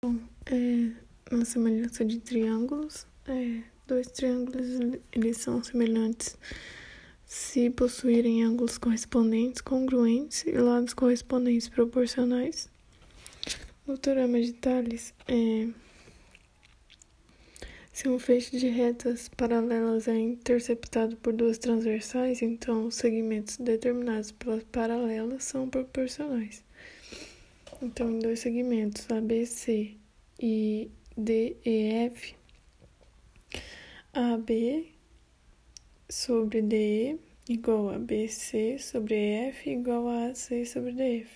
[0.00, 0.14] Bom,
[0.46, 0.92] é
[1.34, 3.04] uma semelhança de triângulos.
[3.26, 4.64] É, dois triângulos
[5.10, 6.38] eles são semelhantes
[7.26, 12.70] se possuírem ângulos correspondentes congruentes e lados correspondentes proporcionais.
[13.84, 15.66] No teorema de Thales, é,
[17.92, 24.30] se um feixe de retas paralelas é interceptado por duas transversais, então os segmentos determinados
[24.30, 26.62] pelas paralelas são proporcionais.
[27.80, 29.96] Então, em dois segmentos, ABC
[30.40, 32.34] e DEF,
[34.12, 34.92] AB
[36.08, 41.30] sobre DE igual a BC sobre EF igual a AC sobre DF.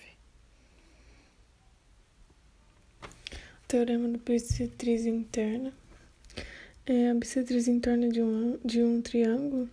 [3.67, 5.73] Teorema da bissetriz interna.
[6.85, 9.69] É a bissetriz interna de um, de um triângulo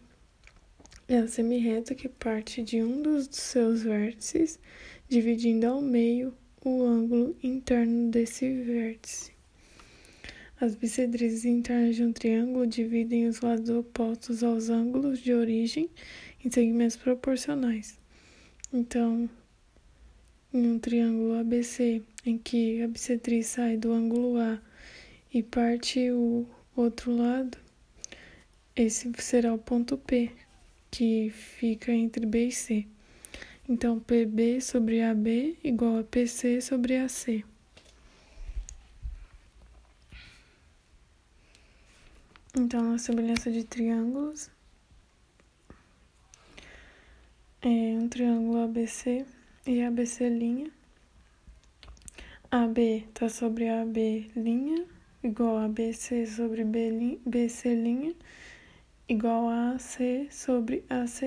[1.11, 4.61] é a semirreta que parte de um dos seus vértices,
[5.09, 6.33] dividindo ao meio
[6.63, 9.33] o ângulo interno desse vértice.
[10.61, 15.89] As bissetrizes internas de um triângulo dividem os lados opostos aos ângulos de origem
[16.45, 17.99] em segmentos proporcionais.
[18.71, 19.29] Então,
[20.52, 24.61] em um triângulo ABC, em que a bissetriz sai do ângulo A
[25.33, 27.57] e parte o outro lado,
[28.77, 30.30] esse será o ponto P,
[30.91, 32.87] que fica entre B e C.
[33.73, 37.45] Então, PB sobre AB igual a PC sobre AC.
[42.57, 44.51] Então, na semelhança de triângulos,
[47.62, 49.24] é um triângulo ABC
[49.65, 50.73] e ABC linha.
[52.51, 54.84] AB está sobre AB linha,
[55.23, 56.65] igual a BC sobre
[57.24, 58.16] BC linha
[59.11, 61.23] igual a AC sobre AC'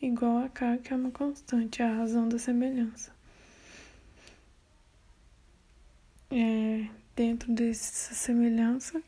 [0.00, 3.12] igual a K, que é uma constante, a razão da semelhança.
[6.30, 9.02] É, dentro dessa semelhança,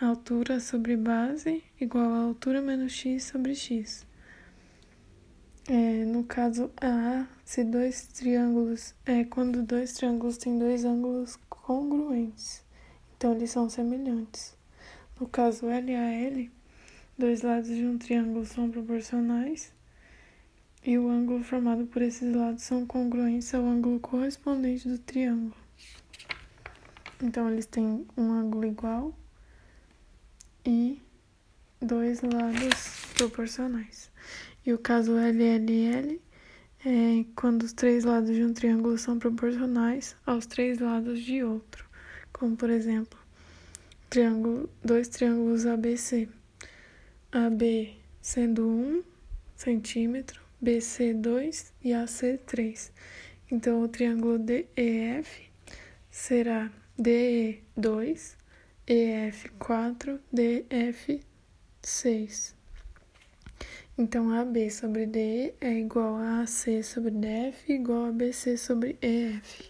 [0.00, 4.06] a altura sobre base igual a altura menos x sobre x.
[5.68, 12.64] É, no caso A, se dois triângulos, é quando dois triângulos têm dois ângulos congruentes,
[13.14, 14.56] então eles são semelhantes.
[15.20, 16.48] No caso LAL,
[17.20, 19.70] Dois lados de um triângulo são proporcionais
[20.82, 25.54] e o ângulo formado por esses lados são congruentes ao ângulo correspondente do triângulo.
[27.22, 29.14] Então, eles têm um ângulo igual
[30.64, 30.98] e
[31.78, 34.10] dois lados proporcionais.
[34.64, 36.18] E o caso LLL
[36.86, 41.84] é quando os três lados de um triângulo são proporcionais aos três lados de outro,
[42.32, 43.18] como por exemplo,
[44.08, 46.26] triângulo, dois triângulos ABC.
[47.32, 49.04] AB sendo 1
[49.54, 52.92] centímetro, BC 2 e AC 3.
[53.52, 55.48] Então, o triângulo DEF
[56.10, 58.36] será DE 2,
[58.86, 61.20] EF 4, DF
[61.80, 62.56] 6.
[63.96, 69.69] Então, AB sobre DE é igual a AC sobre DF igual a BC sobre EF.